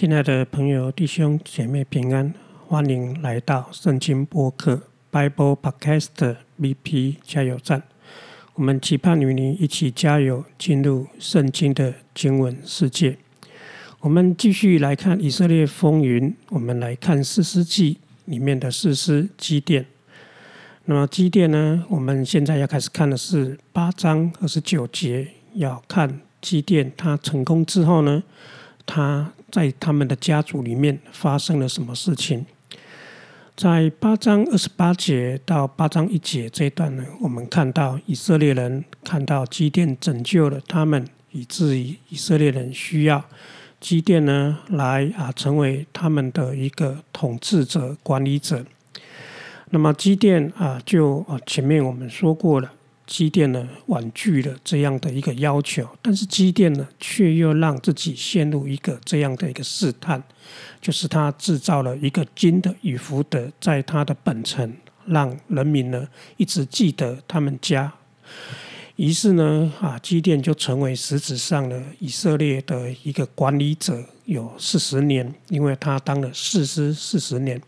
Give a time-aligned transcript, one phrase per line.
[0.00, 2.32] 亲爱的朋友、弟兄姐妹平安，
[2.66, 4.80] 欢迎来到圣经播客
[5.12, 7.82] Bible Podcast BP 加油站。
[8.54, 13.18] 我们期盼与你一起加油，进入圣经的经文世界。
[14.00, 19.84] 我们继续来看以色列风云，我们来看四世纪里面的四师基甸。
[20.86, 21.84] 那么基甸呢？
[21.90, 28.22] 我们现在要开始看的是八章二十九节，要看基甸他成功之后呢，
[28.86, 29.30] 他。
[29.50, 32.44] 在他们的家族里面发生了什么事情？
[33.56, 43.22] 在八章二十八节到八章一节这一段呢，我们看到以色列人看到基甸拯救了他们，以至于以色列人需要
[43.78, 48.64] 基甸呢来啊成为他们的一个统治者、管理者。
[49.68, 52.72] 那么基甸啊，就啊前面我们说过了。
[53.10, 60.22] 机电呢婉拒了这样的一个要求，但是机电呢却又让自己陷入一个这样的一个试探，
[60.80, 64.72] 就是他制造了一个金的与福德，在他的本城，
[65.06, 67.92] 让人民呢一直记得他们家。
[68.94, 77.60] 于是呢啊，机电就成为实质上的以色列的一个管理者，有四十年，因为他当了士师四十年。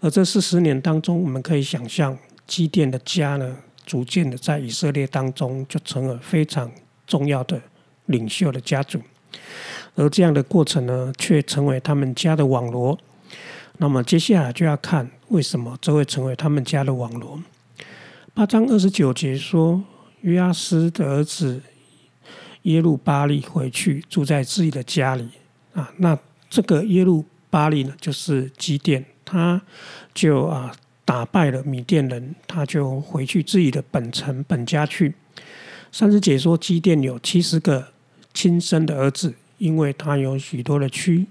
[0.00, 3.56] 而这四十年当中，我们可以想象机电的家呢。
[3.84, 6.70] 逐渐的，在以色列当中就成了非常
[7.06, 7.60] 重要的
[8.06, 9.00] 领袖的家族，
[9.94, 12.98] 而这样的过程呢，却成为他们家的网罗。
[13.78, 17.42] 那么接下来就要看为什么这会成为他们家的网罗。
[18.32, 19.82] 八章二十九节说，
[20.22, 21.62] 约阿斯的儿子
[22.62, 25.28] 耶路巴利回去住在自己的家里
[25.74, 25.92] 啊。
[25.98, 29.60] 那这个耶路巴利呢，就是基甸，他
[30.14, 30.74] 就啊。
[31.04, 35.14] 打败了米甸人，他就回去自己的本城本家去。
[35.92, 37.88] 三十解说基甸有七十个
[38.32, 41.26] 亲生的儿子，因为他有许多的妻。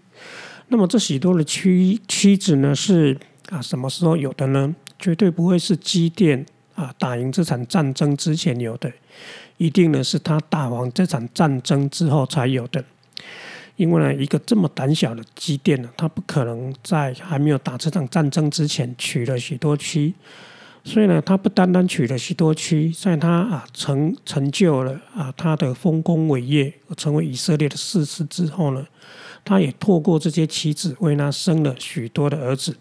[0.70, 3.18] 那么这许多的妻妻子呢，是
[3.50, 4.74] 啊什么时候有的呢？
[4.98, 8.92] 绝对不会是基甸啊打赢这场战争之前有的，
[9.58, 12.86] 一定呢是他打完这场战争之后才有的。
[13.84, 20.14] 因为呢，一个这么胆小的基甸呢，他不可能在还没有打这场战争之前娶了许多妻，
[20.86, 28.88] 所以呢，他不单单娶了许多妻，在他啊成成就了啊他的丰功伟业，成为以色列的世师之后呢，
[29.44, 32.78] 他也透过这些妻子为他生了许多的儿子。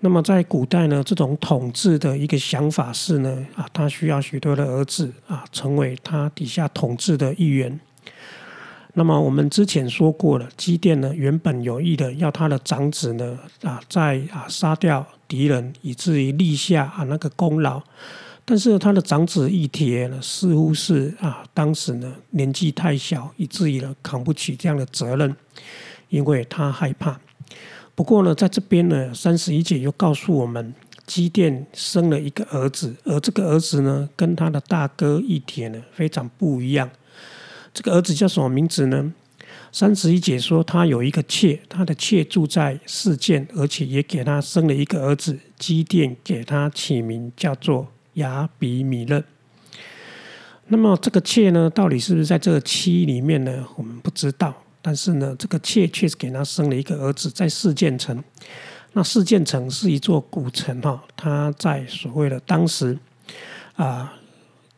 [0.00, 7.78] 那么在古代呢，这种统治的一个想法是呢，啊，他需要许多的儿子啊，成为他底下统治的一员。
[8.94, 17.82] 那么我们之前说过了，基甸呢原本有意的要他的长子呢啊在啊杀掉敌人，以至于立下啊那个功劳。
[18.44, 25.34] 但是他的长子义铁呢似乎是啊当时呢年纪太小，以至于呢扛不起这样的责任，
[26.10, 27.18] 因为他害怕。
[27.94, 30.74] 不过呢在这边呢三十一姐又告诉我们，
[31.06, 36.90] 基甸生了一个儿子，而这个儿子呢跟他的大哥义铁呢非常不一样。
[37.74, 39.12] 这个儿子叫什么名字呢？
[39.70, 45.38] 三十一解说他有一个妾，他的妾住在世件，而且也给他生了一个儿子。
[45.58, 49.24] 基甸给他起名叫做亚比米勒。
[50.66, 53.66] 那么这个妾呢，到底是不是在这个妻里面呢？
[53.76, 54.54] 我们不知道。
[54.82, 58.22] 但是呢，这个妾确实给他生了一个儿子，在世件城。
[58.92, 62.98] 那世件城是一座古城哈，他在所谓的当时
[63.76, 64.12] 啊。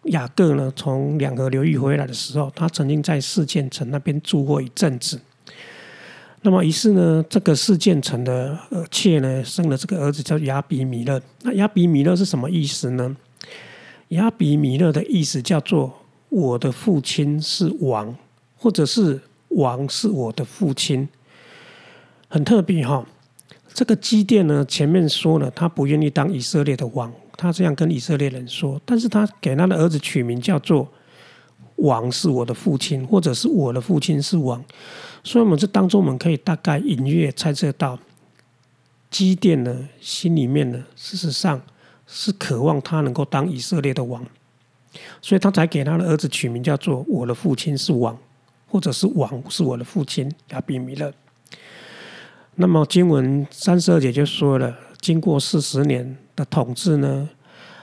[0.07, 5.21] 雅各呢，从两河流域回来的时候，他曾经在四建城那边住过一阵子。
[6.43, 11.21] 那么，于是呢，这个四建城的呃妾呢，生了这个儿子叫雅比米勒。
[11.43, 13.17] 那雅比米勒是什么意思呢？
[14.09, 15.91] 雅比米勒的意思叫做
[16.29, 18.15] “我的父亲是王”，
[18.59, 19.19] 或者是
[19.57, 21.09] “王是我的父亲”。
[22.29, 23.07] 很特别哈。
[23.73, 27.11] 这个基甸呢，前面说了，他不愿意当以色列的王。
[27.37, 30.89] 他这样跟以色列人说，但是他给他的儿子取名叫做
[31.77, 34.65] “王是我的父亲”，或者是我的父亲是王。
[35.23, 37.99] 所以，我们这当中，我们可以大概隐约猜测到，
[39.11, 41.61] 基甸呢心里面呢，事实上
[42.07, 44.25] 是渴望他能够当以色列的王，
[45.23, 48.17] 所以他才给他的儿子取名叫做“我的父亲是王”，
[48.69, 51.13] 或者是“王是我的父亲”亚比米勒。
[52.57, 56.17] 那么经文三十二节就说了，经过四十年。
[56.37, 57.29] 的统治呢？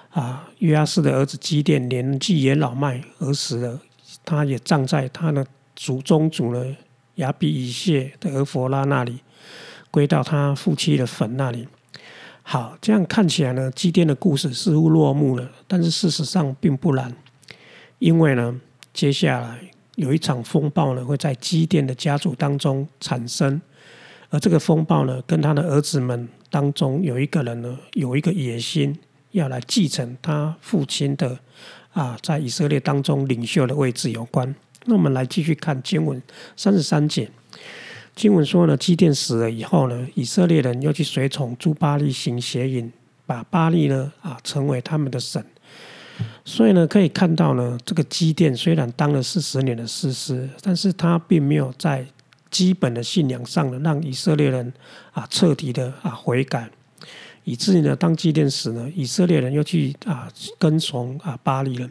[0.10, 3.80] 啊，约阿斯的儿子基甸年纪也老迈而死了，
[4.26, 6.78] 他也葬在他的祖宗祖呢
[7.16, 9.22] 亚比以谢的俄弗拉那里，
[9.90, 11.66] 归到他父亲的坟那里。
[12.44, 17.16] 好，这样看起来呢，基甸的故事似乎落幕了，但是事实上并不然，
[18.00, 18.60] 因为呢，
[18.94, 19.62] 接下来
[19.96, 23.62] 有一场风暴呢会在基甸的家族当中产生，
[24.30, 28.96] 而这个风暴呢跟他的儿子们当中有一个人呢有一个野心
[29.32, 31.40] 要来继承他父亲的
[31.94, 34.54] 啊在以色列当中领袖的位置有关。
[34.86, 36.22] 那我们来继续看经文
[36.56, 37.30] 三十三节。
[38.14, 42.92] 经文说呢，基甸死了以后呢，以色列人又去随从朱巴利行邪淫，
[43.26, 45.44] 把巴利呢啊成为他们的神。
[46.44, 52.06] 所以呢，可以看到呢，这个基甸虽然当了四十年的士师，但是他并没有在
[52.52, 54.72] 基本的信仰上呢，让以色列人
[55.14, 56.70] 啊彻底的啊悔改，
[57.46, 60.28] 以至于呢，当祭奠时呢，以色列人又去啊
[60.60, 61.90] 跟从啊巴利人。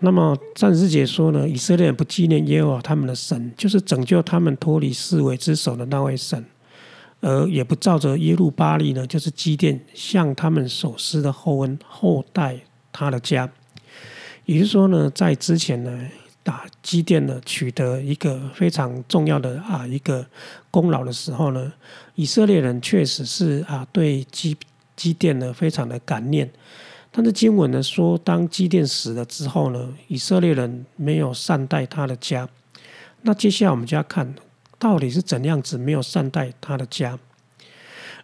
[0.00, 6.44] 那么战士解说呢，以色列人不纪念耶和华他们的神，就是拯救他们脱离四维之手的那位神，
[7.20, 12.60] 而也不照着耶路巴利呢，就是基奠向他们所施的厚恩后代
[12.92, 13.50] 他的家。
[14.44, 16.06] 也就是说呢，在之前呢，
[16.44, 20.24] 打基甸呢取得一个非常重要的啊一个
[20.70, 21.72] 功劳的时候呢，
[22.14, 24.56] 以色列人确实是啊对基
[24.94, 26.48] 基甸呢非常的感念。
[27.10, 32.48] 但是经文呢说，当基甸死了之后呢，以色列人没有善待他的家。
[33.22, 34.34] 那接下来我们就要看
[34.78, 37.18] 到底是怎样子没有善待他的家。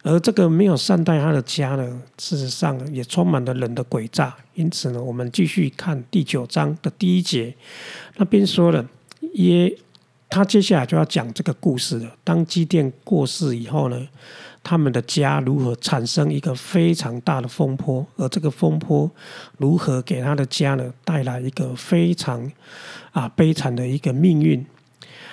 [0.03, 4.35] 而这个没有善待他的家呢，事实上也充满了人的诡诈。
[4.55, 7.55] 因此呢，我们继续看第九章的第一节，
[8.17, 8.85] 那边说了
[9.33, 9.75] 耶，
[10.29, 12.15] 他接下来就要讲这个故事了。
[12.23, 14.07] 当基甸过世以后呢？
[14.63, 19.09] 他们的家如何产生一个非常大的风波，而这个风波
[19.57, 22.51] 如何给他的家呢带来一个非常
[23.11, 24.63] 啊悲惨的一个命运？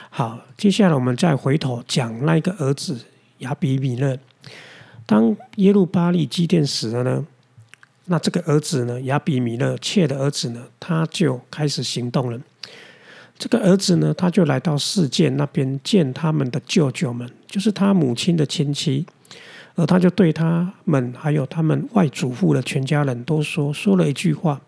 [0.08, 2.98] 好，接下来我们再回头讲那个儿子
[3.40, 4.18] 亚比米勒。
[5.08, 7.26] 当耶路巴利基甸死了呢，
[8.04, 12.38] 那这个儿子呢亚比米勒妾的儿子呢，他就开始行动了。
[13.38, 19.06] 这个儿子呢，他就来到世界那边见他们的舅舅们，就是他母亲的亲戚。
[19.76, 24.60] 而他就对他们还有他们外祖父的全家人都说说了一句话，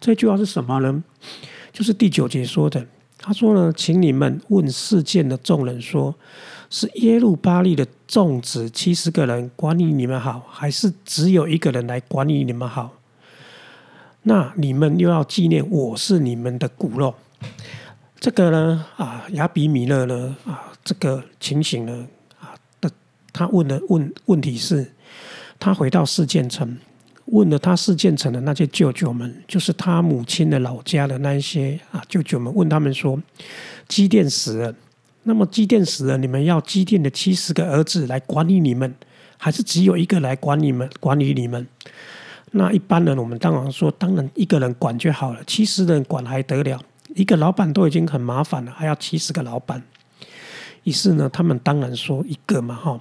[0.00, 1.04] 这句话是什么呢？
[1.70, 2.86] 就是第九节说的。
[3.18, 6.14] 他说呢，请你们问世件的众人说，
[6.70, 12.92] 是耶路巴利的众子七十个人管理你们好，还是只有一个人来管理你们好？
[14.22, 17.14] 那你们又要纪念我是你们的骨肉。
[18.18, 22.06] 这个呢，啊，亚比米勒呢，啊，这个情形呢。
[22.40, 22.90] 啊，的
[23.32, 24.92] 他问的问问题是，
[25.58, 26.76] 他回到四建城，
[27.26, 33.20] 问了他四建城的那些舅舅们，就是他母亲的老家的那一些啊舅舅们，问他们说：
[33.86, 34.74] 基甸死了，
[35.28, 38.94] 那么基甸死了，你们要基甸的七十个儿子来管理你们，
[39.36, 41.66] 还是只有一个来管你们管理你们？
[42.52, 46.80] 那一般人我们当然说，当然一个人管就好了，七十人管还得了？
[47.16, 49.82] 一个老板都已经很麻烦了，还要七十个老板。
[50.84, 53.00] 于是呢，他们当然说一个嘛，哈。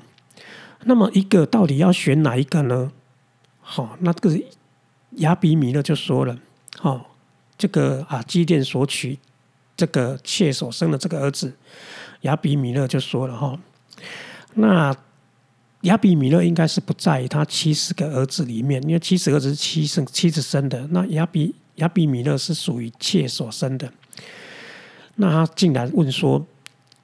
[0.85, 2.91] 那么一个到底要选哪一个呢？
[3.61, 4.39] 好，那这个
[5.17, 6.35] 亚比米勒就说了，
[6.79, 7.11] 好，
[7.55, 9.17] 这个啊基甸所娶
[9.77, 11.53] 这个妾所生的这个儿子，
[12.25, 13.57] 亚比米勒就说了哈，
[14.55, 14.95] 那
[15.81, 23.91] 亚比米勒应该是不在他七十个儿子里面，因为七十个儿子是妻生妻子生的，那亚比亚比米勒是属于妾所生的，
[25.15, 26.43] 那他竟然问说，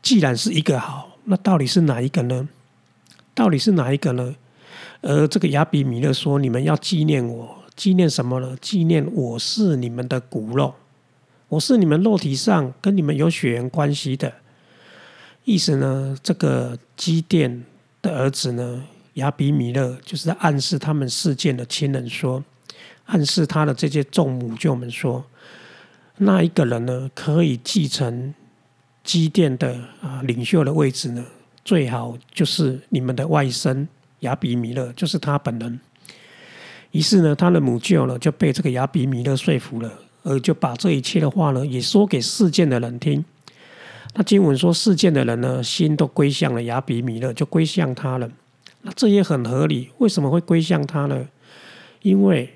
[0.01, 2.49] 既然是一个好，那到底是哪一个呢？
[3.35, 4.35] 到底是哪一个呢？
[5.01, 8.57] 而这个亚比米勒说：“你们要纪念我，纪念什么呢？
[8.59, 10.73] 纪念我是你们的骨肉，
[11.47, 14.33] 我是你们肉体上跟你们有血缘关系的。”
[15.43, 16.15] 意思呢？
[16.21, 17.63] 这个基甸
[18.01, 18.83] 的儿子呢，
[19.15, 22.43] 亚比米勒就是在暗示他们事件的亲人说，
[23.05, 25.25] 暗示他的这些众母舅们说，
[26.17, 28.33] 那一个人呢，可以继承
[29.03, 31.25] 基甸的啊领袖的位置呢？
[31.65, 33.87] 最好就是你们的外甥
[34.19, 35.79] 亚比米勒，就是他本人。
[36.91, 39.91] 于是呢，他的母舅呢就被这个亚比米勒说服了，
[40.23, 43.25] 而就把这一切的话呢也说给世件的人听。
[44.13, 48.29] 那经文说，世件的人呢心都归向了亚比米勒，就归向他了。
[48.81, 51.27] 那这也很合理，为什么会归向他呢？
[52.01, 52.49] 因为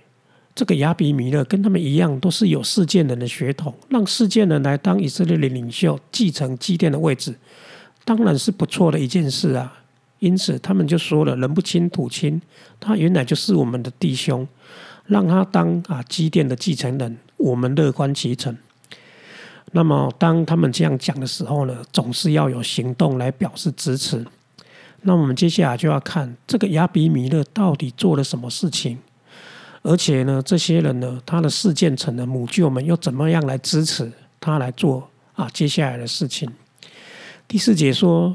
[0.54, 7.36] 这个亚比米勒跟他们一样，都是有世件人的血统，让世件人来当以色列的领袖，继承基甸的位置。
[8.04, 9.82] 当然是不错的一件事啊，
[10.20, 12.42] 因此他们就说了：“人不亲土亲，
[12.80, 14.48] 他原来就是我们的弟兄，
[15.06, 18.58] 让他当啊基甸的继承人，我们乐观其成。”
[19.76, 24.26] 那么当他们这样讲的时候呢，总是要有行动来表示支持。
[25.02, 28.98] 那我们接下来就要看这个亚比米勒到底做了什么事情，
[29.82, 36.50] 而且呢，这些人呢，他的事件城的母舅们又怎么样来支持他来做啊接下来的事情。
[37.46, 38.34] 第四节说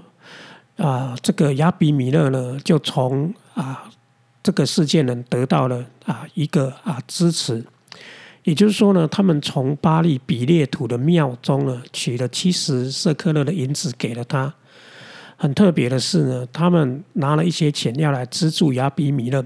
[0.77, 3.91] 啊，这个亚比米勒呢，就从啊
[4.43, 7.65] 这个事件呢得到了啊一个啊支持，
[8.45, 14.53] 也就是说呢，他们从巴利比列图的庙中呢取了七十舍克勒的银子给了他。
[15.37, 19.45] 很特别的是呢，他们拿了一些钱要来资助亚比米勒，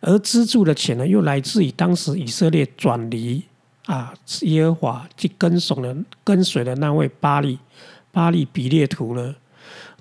[0.00, 3.42] 而资助的钱呢，又来自于当时以色列转离
[3.86, 7.58] 啊耶和华去跟随的跟随的那位巴利
[8.12, 9.34] 巴利比列图呢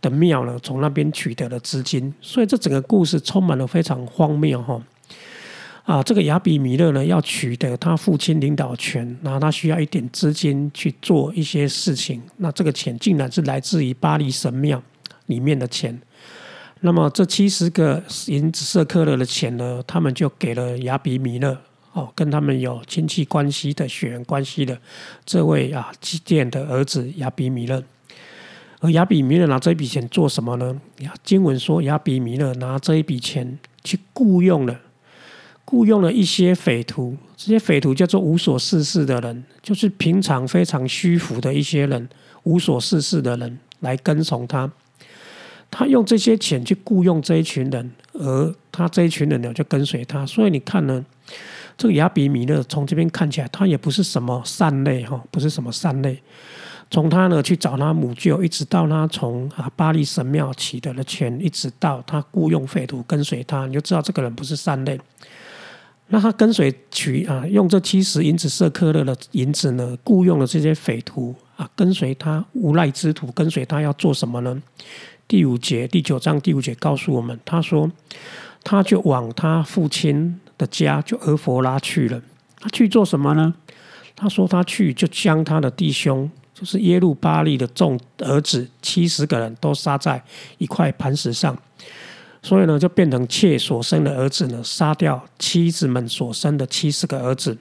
[0.01, 4.79] 的庙呢，从那边取得了资金，所以这整个故事充满了非常荒谬哈。
[5.85, 6.03] 啊！
[6.03, 14.81] 这个亚比米勒呢，要取得他父亲领导权，然后他需要一点资金去做一些事情，那这个钱竟然是来自于巴黎神庙。
[15.27, 15.99] 里面的钱，
[16.81, 21.59] 那么这七十个银子色克勒的钱呢，他们就给了亚比米勒
[21.93, 24.79] 哦，跟他们有亲戚关系的血缘关系的
[25.25, 27.83] 这位啊基甸的儿子亚比米勒。
[28.81, 30.79] 而亚比米勒拿这笔钱做什么呢？
[31.23, 34.79] 经文说亚比米勒拿这一笔钱去雇佣了
[35.65, 42.07] 雇佣了一些匪徒，这些匪徒叫做无所事事的人，就是平常非常虚浮的一些人，
[42.43, 44.71] 无所事事的人来跟从他。
[45.71, 50.25] 他用这些钱去雇佣这一群人，而他这一群人呢就跟随他。
[50.25, 51.03] 所以你看呢，
[51.75, 56.21] 这个亚比米勒从这边看起来，他也不是什么善类哈，不是什么善类。
[56.91, 64.97] 从他呢去找他母舅，一直到他从啊巴黎神庙取得了钱，一直到他雇佣匪徒跟随他，你就知道这个人不是善类。
[66.07, 74.61] 那他跟随取啊，用这七十银子色克勒的银子呢，雇佣了这些匪徒啊，跟随他无赖之徒，跟随他要做什么呢？
[75.27, 77.91] 第五节第九章第五节告诉我们，他说，
[78.63, 82.21] 他就往他父亲的家，就俄佛拉去了。
[82.59, 83.53] 他去做什么呢？
[84.15, 90.23] 他说他去就将他的弟兄，就是耶路巴利的众儿子七十个人都杀在
[90.59, 91.57] 一块磐石上，
[92.45, 97.57] 所以呢，就变成妾所生的儿子呢，杀掉妻子们所生的七十个儿子。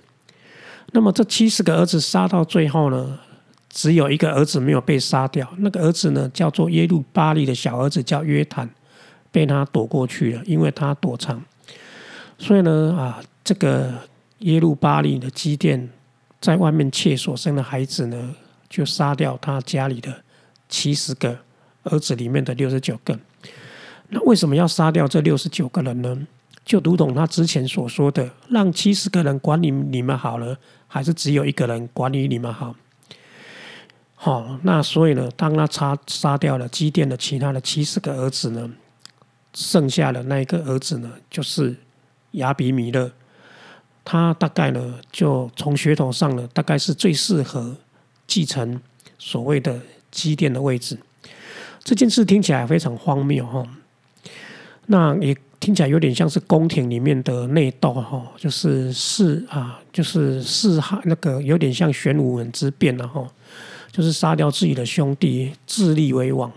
[0.93, 3.19] 那么这七十个儿子杀到最后呢？
[3.71, 8.69] 只有一个儿子没有被杀掉，那个儿子呢，叫做耶路巴利的小儿子叫约坦，
[9.33, 11.43] 被他躲过去了，因为他躲藏。
[12.37, 13.91] 所以呢，啊，这个
[14.41, 15.89] 耶路巴利的基甸
[16.43, 18.35] 在外面妾所生的孩子呢，
[18.69, 20.15] 就杀掉他家里的
[20.69, 21.39] 七十个
[21.85, 23.19] 儿子里面的六十九个。
[24.15, 26.17] 那为什么要杀掉这六十九个人呢？
[26.65, 30.57] 就读懂他之前所说的，让七十个人管理你们好了，
[30.87, 32.77] 还是只有一个人管理你们好？
[34.15, 38.71] 好，那所以呢，当他杀杀掉了基甸的其他的七十个儿子呢，
[39.53, 41.77] 剩下的那一个儿子呢，就是
[42.33, 43.11] 亚比米勒。
[44.05, 47.77] 他大概呢，就从血统上呢，大概是最适合
[48.29, 48.81] 继承
[49.19, 49.81] 所谓的
[50.13, 50.97] 基甸的位置。
[51.83, 53.67] 这件事听起来非常荒谬哈，
[54.87, 63.27] 那也听起来有点像是宫廷里面的内斗哈，就是弑啊，就是弑害那个有点像玄武门之变了哈。
[63.91, 66.51] 就是杀掉自己的兄弟，自立为王。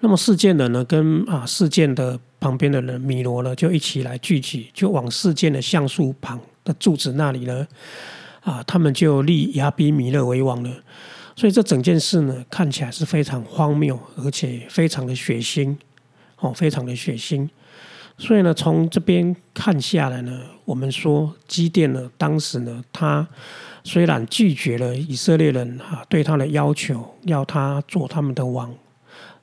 [0.00, 7.64] 那么事件的呢，跟啊事件的旁边的人米罗呢，就一起来聚集，就往事件的橡树旁的柱子那里呢，
[8.40, 10.70] 啊，他们就立亚比米勒为王了。
[11.36, 15.76] 所以这整件事呢，看起来是非常荒谬，而且非常的血腥，
[16.44, 17.48] 哦，非常的血腥。
[18.16, 23.26] 所以呢，从这边看下来呢，我们说基甸呢，当时呢，他。
[23.86, 28.74] 虽然拒绝了以色列人哈对他的要求，要他做他们的王，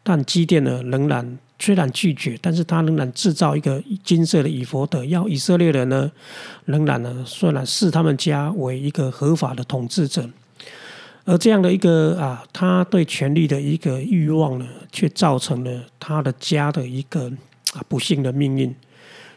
[0.02, 6.12] 但基甸呢仍然虽然拒绝，但是他仍然制造一个金色的以佛德，要以色列人呢
[6.66, 10.28] 仍然呢虽然视他们家为一个合法的统治者，
[11.24, 17.32] 而这样的一个啊他对权力的一个欲望呢，却造成了他的家的一个
[17.74, 18.76] 啊不幸的命运。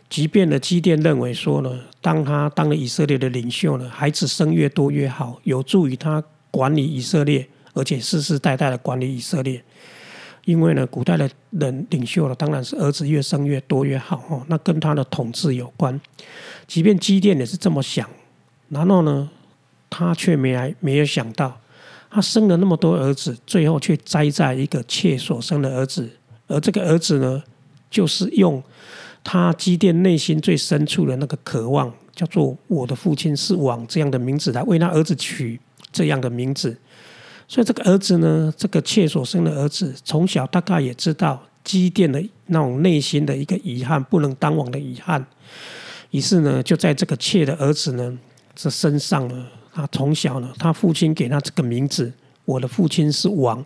[0.08, 9.62] 即便呢，基甸认为说呢，当他当了以色列的领袖呢，孩子生越多越好，有助于他管理以色列，而且世世代代的管理以色列。
[10.44, 15.98] 因为呢，古代的人领袖呢，当然是儿子越生越多越好哦，那跟他的统治有关。
[16.66, 18.08] 即便基甸也是这么想，
[18.68, 19.30] 然后呢，
[19.88, 21.58] 他却没来没有想到，
[22.14, 26.08] 他生了那么多儿子，最后却栽在一个妾所生的儿子，
[26.46, 27.42] 而这个儿子呢，
[27.90, 28.62] 就是用。
[29.24, 35.58] 他积淀内心最深处的那个渴望，叫做“我的父亲是王”这样的名字来为他儿子取
[35.90, 36.76] 这样的名字。
[37.48, 45.24] 所以这个儿子呢，这个妾所生的儿子，从小大概也知道积淀的那种内心的一个遗憾，不能当王的遗憾。
[46.10, 48.18] 于是呢，就在这个妾的儿子呢
[48.54, 52.12] 这身上呢，他从小呢，他父亲给他这个名字
[52.44, 53.62] 我的父亲是王，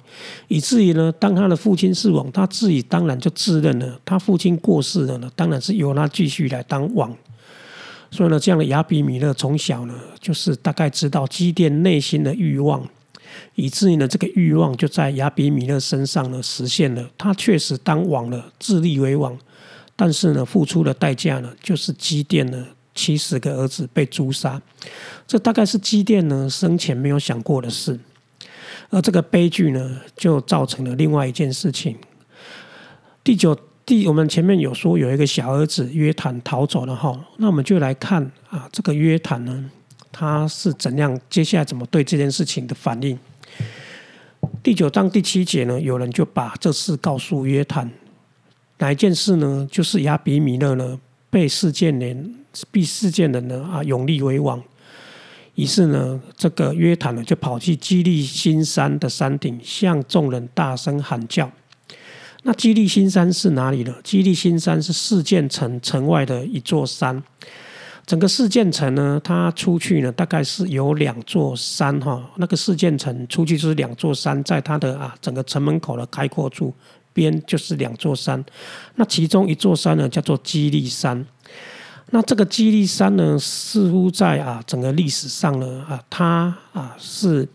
[0.47, 7.15] 以至于呢，当他的父亲是王，他自己当然就自认了，他父亲过世了呢，当然是由他继续来当王。
[8.11, 12.83] 所以呢，这样的亚比米勒从小呢，就是大概知道基甸内心的欲望，
[13.55, 17.11] 以至于呢，这个欲望就在亚比米勒身上呢实现了。
[17.19, 19.37] 他确实当王了，自立为王，
[19.95, 22.65] 但是呢，付出的代价呢，就是基甸呢
[22.99, 24.61] 七十个儿子被诛杀。
[25.27, 27.99] 这大概是基甸呢生前没有想过的事，
[28.91, 31.97] 而这个悲剧呢，就造成了另外一件事情。
[33.23, 33.57] 第九。
[33.89, 39.65] 第，我们前面有说有一个小儿子约坦逃走了哈，那我们就来看啊，这个约坦呢，
[40.13, 43.19] 他是怎样，接下来怎么对这件事情的反应？
[44.63, 47.91] 第九章第七节呢，有人就把这事告诉约坦，
[48.77, 49.67] 哪一件事呢？
[49.73, 51.01] 就是亚比米勒呢
[51.31, 52.35] 被事件连
[52.71, 54.63] 被事件人呢啊永立为王，
[55.55, 61.51] 于是呢，这个约坦呢就跑去基利新山的山顶，向众人大声喊叫。
[62.45, 63.93] 那基利新山是哪里呢？
[64.05, 67.23] 基利新山是四建城城外的一座山。
[68.07, 72.31] 整个四建城呢，它出去呢，大概是有两座山哈。
[72.37, 76.73] 那个四建城出去就是两座山，在它的啊整个城门口的开阔处
[77.13, 78.43] 边就是两座山。
[78.95, 81.27] 那其中一座山呢，叫做基利山。
[82.11, 87.47] 那这个基利山呢，似乎在啊整个历史上呢啊，它啊是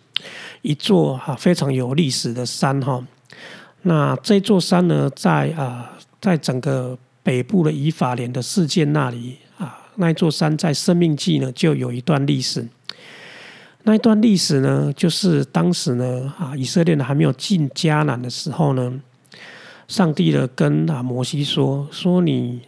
[0.61, 3.03] 一座啊非常有历史的山哈。
[3.81, 5.91] 那这座山呢，在啊，
[6.21, 12.67] 在整个北部的以法莲的事件那里啊，那一座山在《生命记》呢就有一段历史。
[13.85, 18.93] 那一段历史呢，就是当时呢啊，以色列呢还没有进迦南的时候呢，
[19.87, 22.61] 上帝呢跟啊摩西说：说你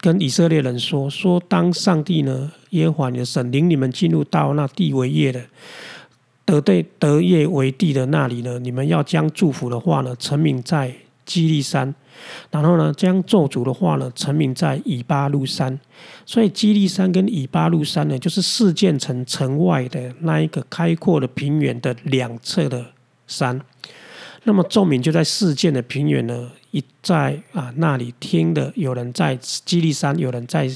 [0.00, 5.40] 跟以色列人说，说当上帝呢耶和华你的神领你们进入到那地为业的。
[6.44, 10.90] 得对得业为地的那里呢，你们要将祝福的话呢，成名在
[11.26, 11.92] 基利山；
[12.50, 15.78] 然后呢，将咒诅的话呢，成名在以巴路山。
[16.24, 22.82] 所以基利山跟以巴路山呢，就是四建城城外的那一个开阔的平原的两侧的
[23.26, 23.60] 山。
[24.48, 30.66] 那么众民就在四建的平原呢，一在啊那里听的，有人在基利山，有人在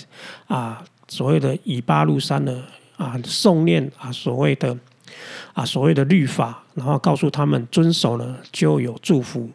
[0.47, 2.63] 啊所谓的以巴路山呢
[2.99, 4.77] 啊诵念啊所谓的。
[5.53, 9.49] 啊，所谓的律法，然后告诉他们遵守呢就有祝福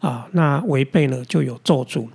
[0.00, 2.08] 啊，那违背呢就有咒诅。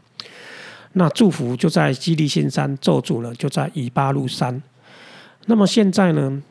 [0.93, 4.61] 那祝福就在基利新山，咒诅呢就在以巴路山。
[5.45, 6.41] 那么现在呢，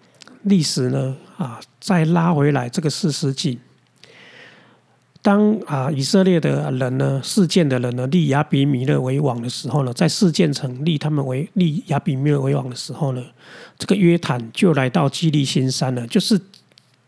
[0.43, 3.59] 历史呢啊再拉回来这个四世纪，
[5.27, 13.21] 当啊以色列的人呢事件的人呢立亚比米勒为王的时候呢，在事件城立他们为立亚比米勒为王的时候呢，
[13.77, 16.41] 这个约坦就来到基利新山了，就是。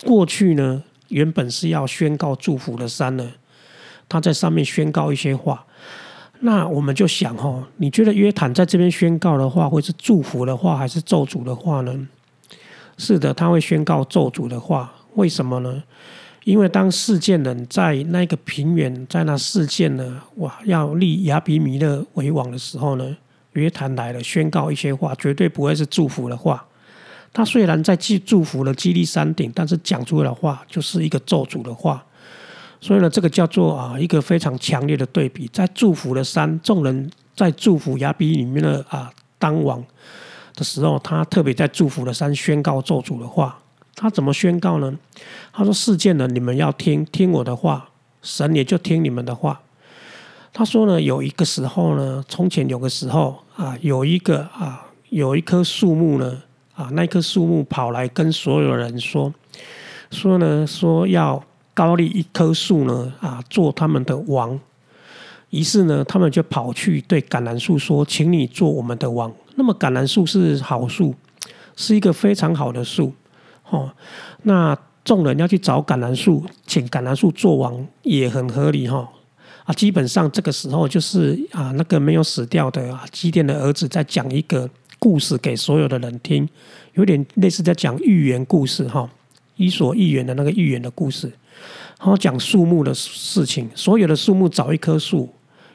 [0.04, 3.28] 过去呢，原本是要宣告祝福的山呢，
[4.08, 5.66] 他在上面宣告一些话。
[6.38, 12.08] 那我们就想哈，你觉得约坦在这边宣告的话，会是祝福的话，还是咒诅的话呢？
[12.96, 14.94] 是的，他会宣告咒诅的话。
[15.14, 15.82] 为什么呢？
[16.48, 23.14] 因为当事件人在那个平原，在那事件呢，哇，要立亚比米勒为王的时候呢，
[23.52, 26.64] 约坦来了，宣告一些话，绝对不会是祝福的话。
[27.34, 32.02] 他虽然在祝祝福了基利山顶，但是讲出来的话就是一个咒诅的话，
[32.80, 35.46] 所以呢，这个叫做啊一个非常强烈的对比。
[35.48, 39.84] 在祝福的山，众人在祝福亚比里面的啊当王
[40.54, 43.58] 的时候，他特别在祝福的山宣告咒诅的话。
[44.00, 44.96] 他怎么宣告呢？
[45.52, 47.90] 他说：“事件呢，你们要听听我的话，
[48.22, 49.60] 神也就听你们的话。”
[50.54, 56.42] 他说呢，有一个时候呢，从前有个时候啊，有一个啊，有一棵树木呢。
[56.74, 59.34] 啊，那棵树木跑来跟所有人说，
[60.12, 61.42] 说呢，说要
[61.74, 64.56] 高立一棵树呢，啊，做他们的王。
[65.50, 71.12] 于是呢，他们就跑去对橄榄树说：“请你做我们的王。”那么橄榄树是好树，
[71.74, 73.12] 是一个非常好的树。
[73.70, 73.90] 哦，
[74.42, 79.08] 那众人要去找橄榄树，请橄榄树做王也很合理哈。
[79.64, 84.68] 啊，基本上这个时候就是啊，那个没有死掉的啊，基甸的儿子在讲一个。
[85.00, 86.48] 故事给所有的人听，
[86.94, 89.08] 有点类似在讲寓言故事哈，
[89.54, 91.28] 伊索寓言的那个寓言的故事，
[92.00, 93.70] 然后讲树木的事情。
[93.76, 95.32] 所有的树木找一棵树，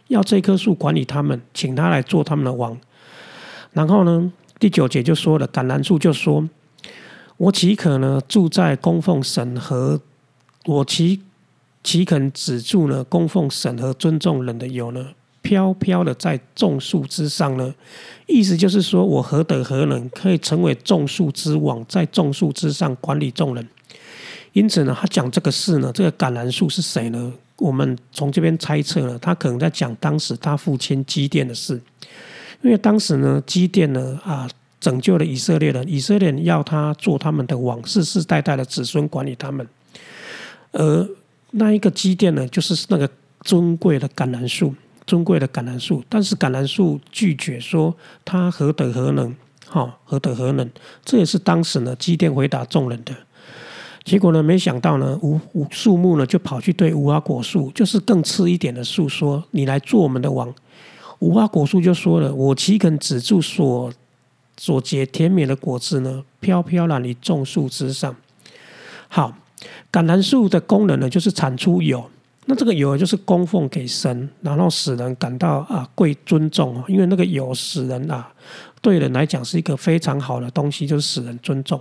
[0.10, 2.78] 要这棵树管理他们，请他来做他们的王。
[3.72, 4.30] 然后呢，
[4.60, 6.46] 第九节就说了，橄榄树就说
[7.38, 10.00] ：“我岂可呢住在供奉神和
[10.65, 11.22] 我岂
[11.84, 15.08] 岂肯止住呢供奉神和尊重人的有呢？”
[15.43, 17.76] 飘飘的在众树之上呢，
[18.28, 23.67] 意思就是说我何德何能可以成为众树之王，在众树之上管理众人？
[24.54, 27.34] 因此呢，他讲这个事呢，这个橄榄树是谁呢？
[27.58, 31.74] 我们从这边猜测呢，他可能在讲当时他父亲基甸的事，
[32.62, 34.50] 因为当时呢，基甸呢啊
[34.84, 39.65] 拯救了以色列人，以色列人要他做他们的王，世世代代的子孙管理他们，
[40.74, 41.08] 而
[41.52, 44.76] 那一个基甸呢，就是那个尊贵的橄榄树，
[45.08, 49.34] 尊贵的橄榄树，但是橄榄树拒绝说他何德何能，
[49.69, 50.69] 哈，何德何能？
[51.06, 53.15] 这也是当时呢基甸回答众人的。
[54.04, 54.43] 结果呢？
[54.43, 60.54] 没想到呢，无无树木呢就跑去对无花果树，就是更次一点的树说：“你来做我们的王。”
[61.19, 63.89] 无花果树就说了：“我岂肯止住所
[64.58, 66.24] 所结甜美的果子呢？
[66.39, 68.16] 飘飘然于众树之上。”
[69.08, 69.38] 好，
[69.92, 72.10] 橄榄树的功能呢，就是产出油。
[72.46, 78.28] 那这个油就是供奉给神，然后使人感到啊贵尊重，因为那个油使人啊，
[78.82, 81.80] 对人来讲是一个非常好的东西，就是使人尊重。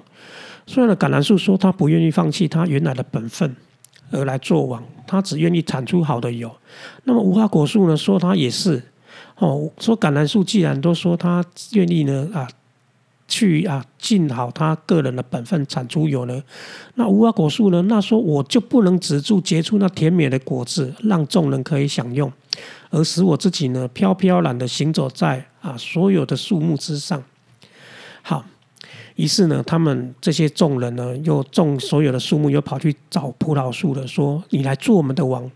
[0.66, 3.56] 所以呢，橄榄树说他不愿意放弃他原来的本分
[4.12, 6.48] 而来做王，他只愿意产出好的油。
[7.02, 8.80] 那么无花果树呢，说他也是
[9.38, 12.48] 哦，说橄榄树既然都说他愿意呢啊。
[13.28, 16.42] 去啊，尽好他个人的本分，产出油呢。
[16.96, 17.80] 那无花果树呢？
[17.82, 22.30] 那说我就不能止住结出那甜美的果子，让众人可以享用，
[22.90, 27.22] 而使我自己呢飘飘然的行走在啊所有的树木之上。
[28.22, 28.44] 好，
[29.16, 35.50] 于是呢，他们这些众人呢，又种所有的树木，又跑去找葡萄树了，说：“你来做我们的王。”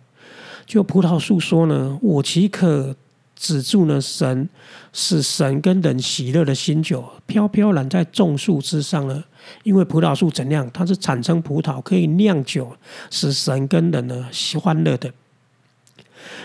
[0.66, 2.96] 就葡萄树说呢：“我岂可？”
[3.36, 4.00] 止住呢？
[4.00, 4.48] 神
[4.92, 9.22] 使神跟人喜乐的新酒飘飘然在众树之上呢？
[9.62, 12.74] 因为葡萄树怎样，它是产生葡萄可以酿酒，
[13.10, 14.28] 使神跟人呢
[14.60, 15.12] 欢乐的。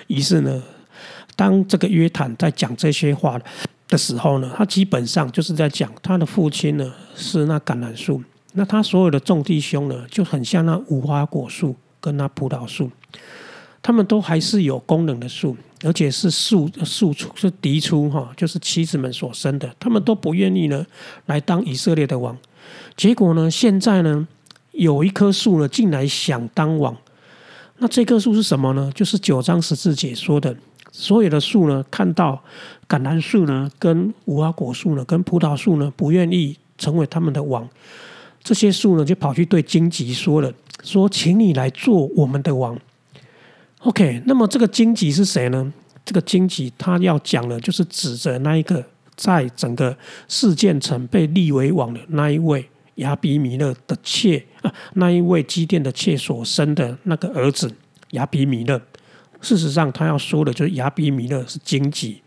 [0.07, 0.61] 于是呢，
[1.35, 3.39] 当这个约坦在讲这些话
[3.87, 8.21] 的时候呢，他基本上就是在讲他的父亲呢是那橄榄树，
[8.53, 12.91] 那他所有的众弟兄呢就很像那无花果树跟那葡萄树。
[13.81, 19.73] 他们都还是有功能的树，而且是树树出是嫡出哈，就是妻子们所生的。
[19.79, 20.85] 他们都不愿意呢
[21.25, 22.37] 来当以色列的王。
[22.95, 24.27] 结果呢，现在呢
[24.73, 26.95] 有一棵树呢竟然想当王。
[27.79, 28.91] 那这棵树是什么呢？
[28.93, 30.55] 就是九章十字解说的，
[30.91, 32.39] 所有的树呢看到
[32.87, 37.67] 橄榄树呢跟无花果树呢跟葡萄树呢不愿意成为他们的王，
[38.43, 42.77] 这些树呢就跑去对荆棘说了，说请你来做我们的王。
[43.83, 45.73] OK，那么这个荆棘是谁呢？
[46.05, 48.83] 这个荆棘他要讲的，就是指着那一个
[49.15, 49.95] 在整个
[50.27, 57.73] 事件城被立为王的那一位亚比米勒的妾啊，那一位基甸的妾所生的那个儿子
[58.11, 58.79] 亚比米勒。
[59.41, 62.21] 事实上，他要说的就是亚比米勒是荆棘，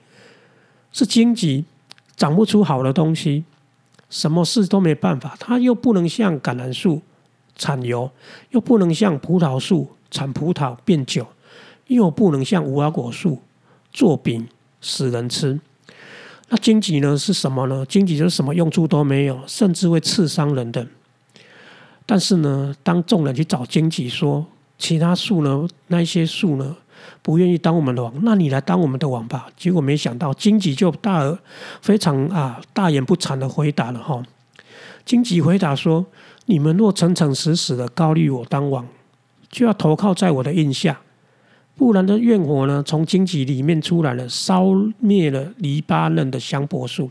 [0.90, 1.64] 是荆棘
[2.16, 3.44] 长不出好的东西，
[4.10, 5.36] 什么事都没办法。
[5.38, 7.00] 他又不能像橄榄树
[7.54, 8.10] 产油，
[8.50, 11.24] 又不能像葡萄树产葡萄变酒。
[11.86, 13.40] 又不能像无花果树
[13.92, 14.46] 做饼
[14.80, 15.58] 使人吃，
[16.48, 17.84] 那荆棘呢是什么呢？
[17.86, 20.86] 荆棘就是什么用处都没有，甚至会刺伤人的。
[22.06, 24.44] 但是呢，当众人去找荆棘说，
[24.78, 26.76] 其他树呢，那些树呢，
[27.22, 29.46] 不愿意当我们的王，那你来当我们的王吧。
[29.56, 31.38] 结果没想到荆棘就大而
[31.80, 34.22] 非常啊大言不惭的回答了哈。
[35.06, 36.04] 荆棘回答说
[36.46, 38.86] ：“你们若诚诚实实的高立我当王，
[39.50, 41.00] 就要投靠在我的印下。”
[41.76, 44.66] 不然的怨火呢，从荆棘里面出来了，烧
[45.00, 47.10] 灭了黎巴嫩的香柏树。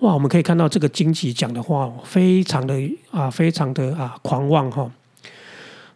[0.00, 2.74] 哇，我们可以看到这个荆棘讲的话，非常的
[3.10, 4.90] 啊，非常的啊狂妄哈。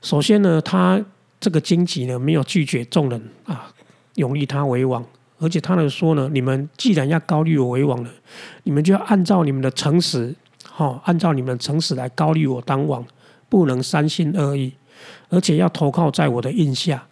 [0.03, 1.03] 首先呢，他
[1.41, 3.73] 这个荆棘呢，没有拒绝众人啊，
[4.17, 5.03] 永立他为王，
[5.39, 8.11] 而且他呢说呢，你们既然要高立我为王了，
[8.65, 10.35] 你们就要按照你们的诚实，
[10.69, 13.03] 哈，按照你们的诚实来高立我当王，
[13.49, 14.73] 不能三心二意，
[15.31, 17.07] 而且要投靠在我的印下。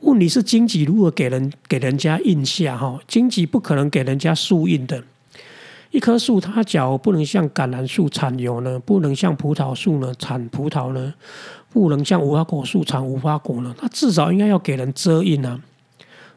[0.00, 2.98] 问题是荆棘如何给人给人家印下哈？
[3.08, 5.02] 荆棘不可能给人家树印的。
[5.90, 11.14] 一棵树，它假如不能像橄榄树产油呢，不能像葡萄树呢产葡萄呢，
[11.70, 15.58] 不能像无花果树产无花果呢，它至少应该要给人遮印啊。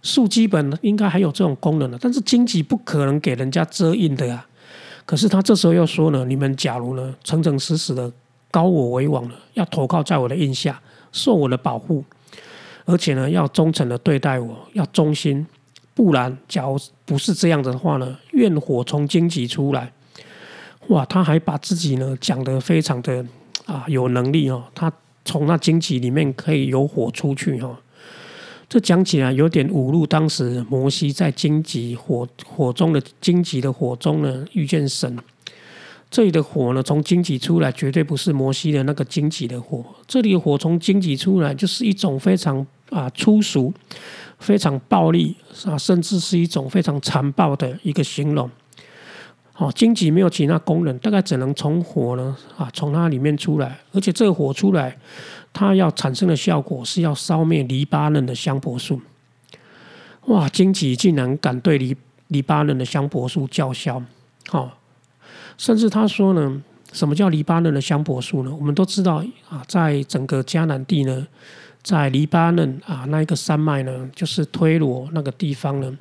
[0.01, 4.45] 树基本应该还有这种功能的，但是荆棘不可能给人家遮印的呀。
[5.05, 8.11] 可是他这时候又说呢，你们假如呢，诚诚实实的
[8.49, 12.03] 高我为王了，要投靠在我的印下，受我的保护。
[12.85, 15.45] 而且呢，要忠诚的对待我，要忠心，
[15.93, 19.91] 不然，假如不是这样子的话呢，怨火从荆棘出来，
[20.87, 23.25] 哇，他还把自己呢讲得非常的
[23.65, 24.91] 啊有能力哦，他
[25.23, 27.79] 从那荆棘里面可以有火出去哈，
[28.67, 35.17] 这讲起来有点侮辱当时摩西在荆棘火火中的荆棘的火中呢遇见神，
[36.11, 39.83] 这里的火呢，从荆棘出来，绝对不是摩西的那个荆棘的火。
[40.05, 43.73] 这里的火从荆棘出来，就是一种非常啊粗俗、
[44.37, 45.33] 非常暴力
[45.65, 48.49] 啊，甚至是一种非常残暴的一个形容。
[49.55, 54.97] 哦，荆棘没有其他功能，大概只能从火呢啊从它里面出来，而且这个火出来，
[55.53, 58.99] 它要产生的效果是要烧灭黎巴嫩的香柏树。
[60.25, 61.95] 哇，荆棘竟然敢对黎
[62.27, 64.01] 黎巴嫩的香柏树叫嚣！
[64.47, 64.77] 好，
[65.57, 66.61] 甚至他说呢，
[66.91, 68.53] 什么叫黎巴嫩的香柏树呢？
[68.53, 71.27] 我们都知道啊，在整个迦南地呢，
[71.81, 75.97] 在黎巴嫩啊那一个山脉呢，就是推罗那个地方呢。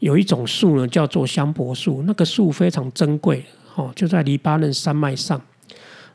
[0.00, 3.42] 有一种树呢，叫做香柏树，那个树非常珍贵，
[3.74, 5.40] 哦，就在黎巴嫩山脉上。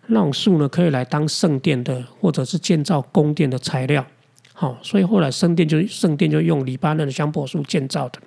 [0.08, 4.06] 那种树呢，可以来当圣殿的，或者是建造宫殿的材料，
[4.54, 8.20] 好，所以后来圣殿就圣殿就用黎巴嫩的香柏树建造的。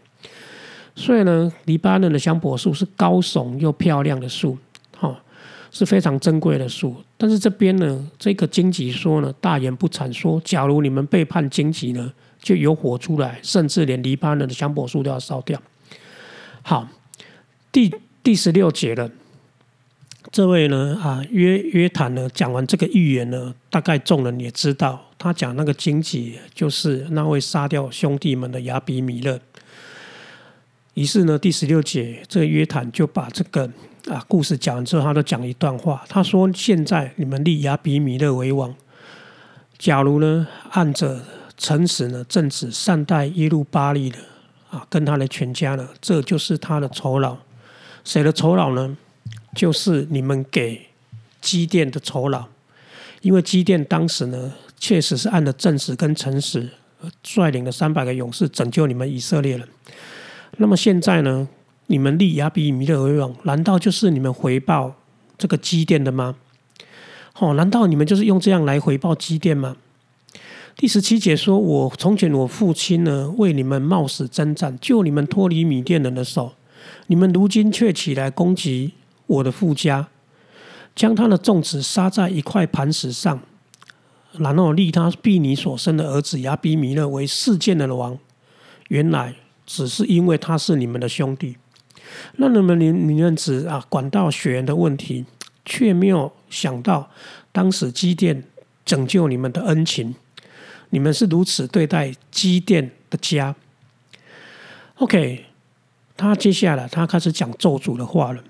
[0.94, 4.56] 所以呢，黎巴嫩的香柏树是高耸又漂亮的树，
[4.96, 5.18] 哈，
[5.70, 6.94] 是非常珍贵的树。
[7.16, 12.12] 但是这边呢，这个荆棘说呢，大言不惭说，假如你们背叛荆棘呢？
[12.42, 15.62] 就有火出来，甚至连黎巴嫩的香柏树都要烧掉。
[16.62, 16.88] 好，
[17.70, 19.08] 第第十六节了。
[20.32, 29.38] 这位呢啊约约坦呢讲完这个预言呢，大概众人也知道，他讲那个荆棘就是那位杀掉兄弟们的亚比米勒。
[30.94, 33.68] 于是呢，第十六节这个约坦就把这个
[34.08, 36.04] 啊故事讲完之后，他都讲一段话。
[36.08, 38.74] 他说：“现在你们立亚比米勒为王，
[39.78, 41.20] 假如呢按着。”
[41.58, 44.18] 诚实呢，正直善待耶路巴利的
[44.68, 47.36] 啊，跟他的全家呢，这就是他的酬劳。
[48.02, 48.96] 谁的酬劳呢？
[49.54, 50.88] 就是你们给
[51.40, 52.44] 基甸的酬劳。
[53.20, 56.68] 因为基甸当时呢，确实是按着正直跟诚实，
[57.22, 59.68] 率领了三百个勇士拯救你们以色列人。
[60.58, 61.48] 那么现在呢，
[61.86, 64.94] 你们立亚比米勒为王，难道就是你们回报
[65.38, 66.36] 这个基甸的吗？
[67.38, 69.76] 哦，难道你们就是用这样来回报基甸吗？
[70.76, 76.52] 第十七节说：“我从前我父亲呢，为你们冒死征战，救你们脱离米甸人的手。
[77.08, 78.92] 你们如今却起来攻击
[79.26, 80.08] 我的父家，
[80.94, 83.40] 将他的众子杀在一块磐石上，
[84.32, 88.18] 然后立他婢尼所生的儿子亚比米勒为世界的王。
[88.88, 89.34] 原来
[89.66, 91.56] 只是因为他是你们的兄弟。
[92.36, 95.24] 那你们你你们只啊管到血缘的问题，
[95.64, 97.10] 却没有想到
[97.50, 98.44] 当时基甸
[98.84, 100.14] 拯救你们的恩情。”
[100.94, 103.54] 你们是如此对待基甸的家
[104.96, 105.46] ，OK？
[106.18, 108.44] 他接下来他开始讲咒诅的话了。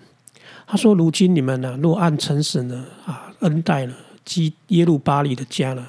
[0.67, 3.95] 他说：“如今你们呢，若按诚实呢，啊，恩待了
[4.25, 5.87] 基耶路巴利的家呢，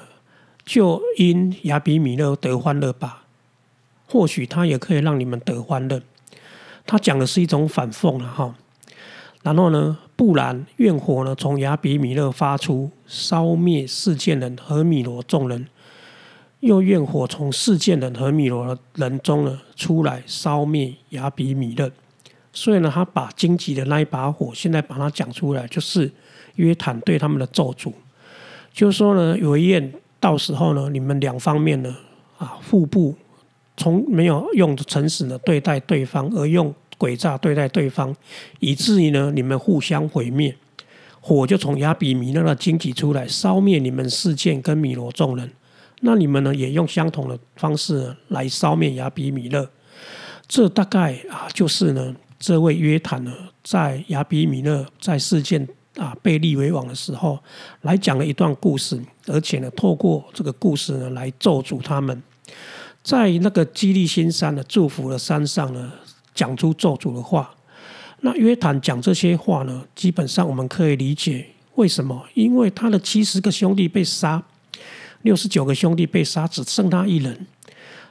[0.64, 3.23] 就因亚比米勒得欢乐吧。
[4.06, 6.00] 或许他也可以让你们得欢乐。
[6.86, 8.54] 他讲的是一种反讽了哈。
[9.42, 15.66] 然后呢，不然怨火呢，从亚比米勒发出，烧灭世件人和米罗众人。”
[16.60, 21.90] 又怨火从事件人和米罗人中呢出来烧灭亚比米勒，
[22.54, 26.10] 所以呢，他把荆棘的那一把火，现在把它讲出来，就是
[26.54, 27.92] 约坦对他们的咒诅，
[28.72, 31.94] 就说呢，有一宴到时候呢，你们两方面呢
[32.38, 33.14] 啊互不
[33.76, 38.14] 从没有用诚实的对待对方，而用诡诈对待对方，
[38.60, 40.56] 以至于呢你们互相毁灭，
[41.20, 45.50] 火就从亚比米勒的荆棘出来烧灭你们事件跟米罗众人。
[46.00, 49.66] 那你们呢，也用相同的方式来烧灭亚比米勒？
[50.46, 53.32] 这大概啊，就是呢，这位约坦呢，
[53.62, 57.38] 在亚比米勒在事件啊被立为王的时候，
[57.82, 62.22] 来讲了一段故事，而且呢，透过这个故事呢，来咒诅他们，
[63.04, 65.92] 在那个基利新山的祝福的山上呢，
[66.34, 67.54] 讲出咒诅的话。
[68.20, 74.42] 那约坦讲这些话呢，基本上我们可以理解为什么，因为他的七十个兄弟被杀。
[75.20, 77.46] 六十九个兄弟被杀，只剩他一人。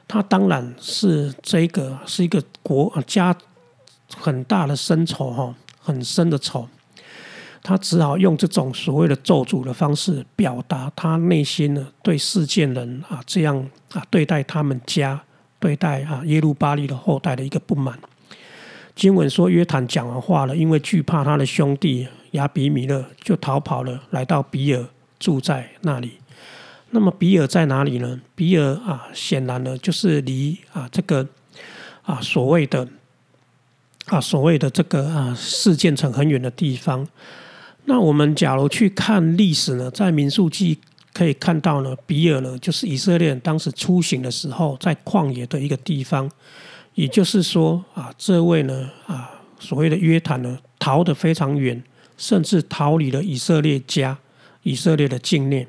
[0.06, 3.36] 他当然是这个是一个国家
[4.16, 6.68] 很大的深仇哈，很深的仇。
[7.66, 13.56] 他只好用这种所谓的咒诅的方式，表达他内心呢对世件人啊这样
[13.94, 15.18] 啊对待他们家、
[15.58, 17.98] 对待啊耶路巴利的后代的一个不满。
[18.94, 24.86] 经文说，约坦讲完话了，因为惧怕他的兄弟亚比米勒，就逃跑了，来到比尔
[25.18, 26.18] 住在那里。
[26.90, 28.20] 那么比尔在哪里呢？
[28.34, 31.26] 比尔啊，显然呢就是离啊这个
[32.02, 32.86] 啊所谓的
[34.04, 37.08] 啊所谓的这个啊事件城很远的地方。
[37.86, 40.78] 那我们假如去看历史呢，在民数记
[41.12, 46.30] 可以看到呢，比尔呢就是以色列人当时出行的时候在旷野的一个地方。
[46.94, 51.82] 也就是说啊，这位呢啊所谓的约坦呢逃得非常远，
[52.16, 54.16] 甚至逃离了以色列家、
[54.62, 55.66] 以色列的境内。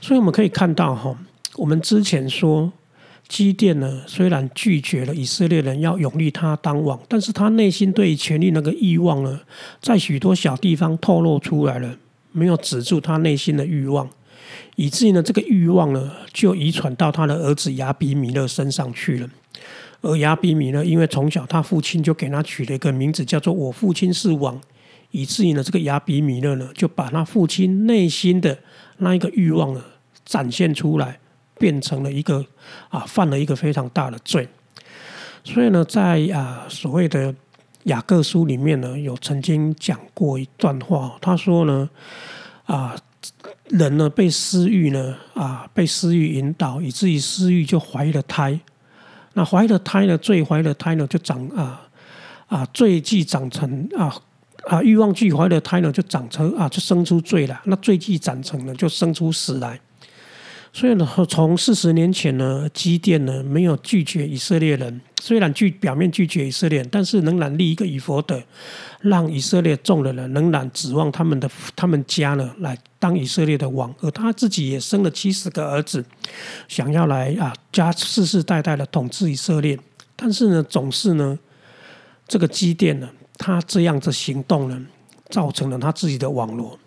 [0.00, 1.16] 所以我们可以看到，哈，
[1.56, 2.70] 我们之前说
[3.28, 9.38] 基甸呢，虽然拒绝了以色列人要拥立他当王，但是他内心对权力那个欲望呢，
[9.82, 11.94] 在许多小地方透露出来了，
[12.32, 14.08] 没有止住他内心的欲望，
[14.76, 19.28] 以至于呢，这个欲望呢，就遗传到他的儿子亚比米勒身上去了。
[20.00, 24.58] 而亚比米勒因为从小他父亲就给他取了一个名字，叫做“我父亲是王”，
[25.10, 28.56] 以至于呢，这个亚比米勒呢，就把他父亲内心的
[28.98, 29.84] 那一个欲望呢，
[30.24, 31.18] 展现出来，
[31.58, 32.44] 变成了一个
[32.88, 34.48] 啊，犯了一个非常大的罪。
[35.44, 37.34] 所以呢，在啊所谓的
[37.84, 41.88] 雅各书里面呢，有曾经讲过一段话，他说呢，
[42.66, 42.94] 啊
[43.70, 48.58] 人呢被私欲呢啊被私欲引导，以至于私欲就怀了胎。
[49.34, 51.88] 那怀了胎呢，最怀了胎呢，就长啊
[52.48, 54.14] 啊罪既长成啊
[54.66, 57.58] 啊欲望既怀了胎呢，就长成啊就生出罪来。
[57.64, 59.80] 那罪既长成呢，就生出死来。
[60.78, 68.40] 所以呢，从四十年前呢，基甸呢没有拒绝以色列人，虽然拒表面拒绝以色列，但是仍然立一个以佛的，
[69.00, 76.04] 让以色列众人呢仍然指望他们的他们家呢来当以色列的王，而他自己也生了七十个儿子，
[76.68, 79.76] 想要来啊家世世代代的统治以色列。
[80.14, 81.36] 但是呢，总是呢，
[82.28, 84.80] 这个基甸呢，他这样子行动呢，
[85.28, 86.78] 造成了他自己的网络。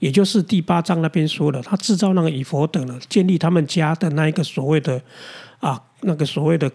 [0.00, 5.00] 也就是第八章那边说的，他制造那个以佛等呢，建立他们家的那一个所谓的
[5.60, 6.68] 啊，那个所谓的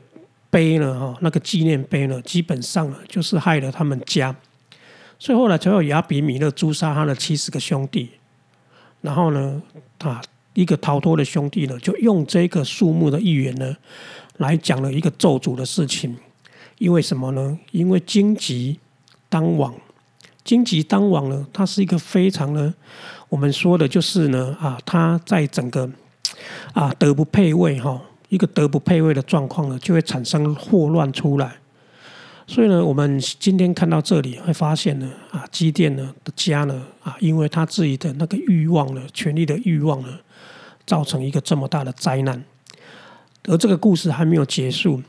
[0.50, 4.34] 碑呢，哈，那个纪念碑呢，基本上呢，就是害了他们家。
[5.20, 8.10] 所以后来才有亚比米勒诛杀他的七十个兄弟，
[9.02, 9.62] 然后呢，
[10.00, 10.22] 啊，
[10.54, 13.76] 一个逃脱的兄弟呢，就用这个树木的预言呢，
[14.38, 16.16] 来讲了一个咒诅的事情。
[16.78, 17.58] 因为什么呢？
[17.72, 18.78] 因为荆棘
[19.30, 19.74] 当王。
[20.44, 22.72] 荆棘当王呢，它是一个非常呢，
[23.30, 25.90] 我们说的就是呢啊，他在整个
[26.74, 31.56] 啊德不配位哈，一个德不配位的状况呢，就会产生祸乱出来。
[32.48, 40.10] 所以呢，我们今天看到这里会发现呢啊，基甸呢的家呢啊，因为他自己的那个欲望呢，权力的欲望呢，
[40.86, 42.44] 造成一个这么大的灾难。
[43.48, 45.02] 而这个故事还没有结束，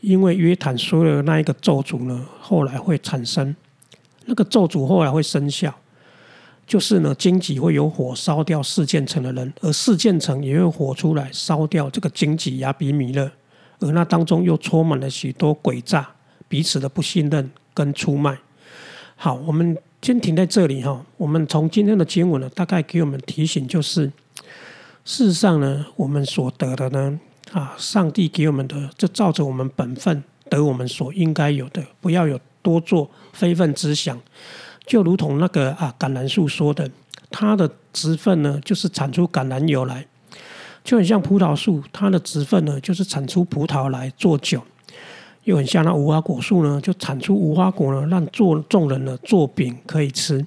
[0.00, 3.54] 因为约坦说的那一个咒诅呢，后来会产生。
[4.26, 5.74] 那个咒诅后来会生效，
[6.68, 13.32] 就是呢，荆棘会有火烧掉四建城的人，而四建城也会火出来烧掉这个荆棘亚比米勒，
[13.80, 16.06] 而那当中又充满了许多诡诈、
[16.46, 18.38] 彼此的不信任跟出卖。
[19.16, 21.02] 好，我们先停在这里哈。
[21.16, 24.12] 我们从今天的经文呢，大概给我们提醒就是，
[25.06, 27.18] 事实上呢，我们所得的呢，
[27.52, 32.38] 啊，上帝给我们的，就照着我们本分得我们所应该有的，不要有。
[32.60, 34.20] 多做非分之想，
[34.88, 36.90] 就如同那个啊橄榄树说的，
[37.30, 40.06] 它的植分呢就是产出橄榄油来，
[40.82, 44.62] 就很像葡萄树，它的植分呢就是产出葡萄来做酒，
[45.44, 50.44] 又很像那无花果树呢，就产出无花果呢，让做众人呢做饼可以吃。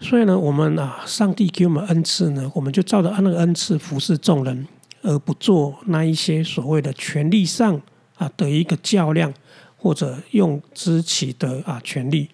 [0.00, 4.66] 所以呢，我们啊，上帝给我们恩赐呢，我们就照着按那个恩赐服侍众人，
[5.02, 7.78] 而不做那一些所谓的权力上
[8.16, 9.30] 啊的一个较量。
[9.78, 12.28] 或者用之起的啊权利，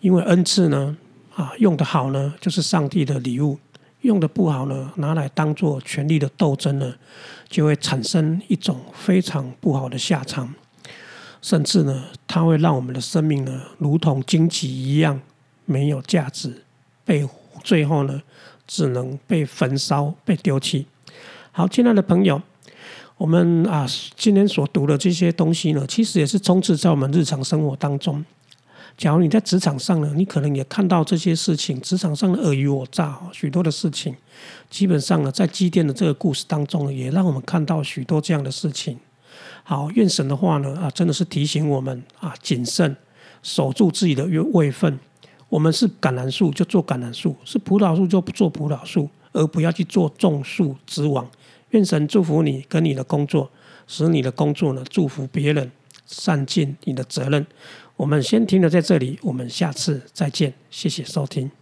[0.00, 0.96] 因为恩赐呢
[1.34, 3.56] 啊用的好呢，就是上帝的礼物；
[4.02, 6.94] 用的不好呢，拿来当做权力的斗争呢，
[7.48, 10.54] 就会产生一种非常不好的下场。
[11.40, 15.20] 甚至呢，它会让我们的生命呢，如同荆棘一样
[15.64, 16.64] 没有价值，
[17.04, 17.28] 被
[17.62, 18.22] 最后呢，
[18.66, 20.86] 只能被焚烧、被丢弃。
[21.52, 22.40] 好，亲爱的朋友。
[23.16, 23.84] 我们啊，
[24.16, 28.24] 今天所读的这些东西呢，其实也是充斥在我们日常生活当中。
[28.98, 34.16] 假如你在职场上呢，你可能也看到这些事情，职场上的尔虞我诈，许多的事情，
[34.68, 38.98] 基本上呢，在积淀的这个故事当中，也让我们看到许多这样的事情。
[39.62, 42.96] 好，愿神的话呢，啊，真的是提醒我们啊，谨慎
[43.40, 44.98] 守住自己的位份。
[45.48, 51.24] 我们是橄榄树就做橄榄树，是葡萄树就做葡萄树，而不要去做种树之王。
[51.70, 53.48] 愿神祝福你跟你的工作，
[53.86, 55.70] 使你的工作呢祝福别人，
[56.04, 57.46] 善尽你的责任。
[57.98, 61.57] 我们先停留在这里，我们下次再见，谢谢收听。